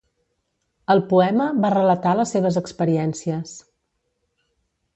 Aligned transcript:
Al 0.93 1.01
poema 1.11 1.49
va 1.65 1.71
relatar 1.75 2.15
les 2.21 2.33
seves 2.37 2.59
experiències. 2.63 3.55